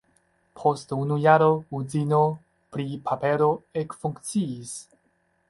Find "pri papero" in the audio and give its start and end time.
2.77-3.51